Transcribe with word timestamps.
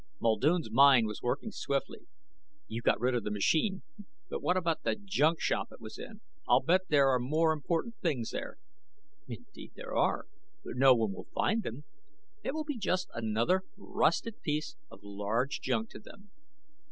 Muldoon's 0.19 0.71
mind 0.71 1.05
was 1.05 1.21
working 1.21 1.51
swiftly. 1.51 2.07
"You 2.65 2.81
got 2.81 2.99
rid 2.99 3.13
of 3.13 3.23
the 3.23 3.29
machine. 3.29 3.83
But 4.29 4.41
what 4.41 4.57
about 4.57 4.81
the 4.81 4.95
junk 4.95 5.39
shop 5.39 5.67
it 5.71 5.79
was 5.79 5.99
in. 5.99 6.21
I'll 6.47 6.59
bet 6.63 6.87
there 6.89 7.09
are 7.09 7.19
more 7.19 7.53
important 7.53 7.97
things 8.01 8.31
there." 8.31 8.57
"Indeed 9.27 9.73
there 9.75 9.95
are. 9.95 10.25
But 10.63 10.77
no 10.77 10.95
one 10.95 11.11
will 11.13 11.27
find 11.35 11.63
it. 11.67 11.83
It 12.43 12.55
will 12.55 12.63
be 12.65 12.79
just 12.79 13.09
another 13.13 13.61
rusted 13.77 14.41
piece 14.41 14.75
of 14.89 15.03
large 15.03 15.61
junk 15.61 15.91
to 15.91 15.99
them." 15.99 16.31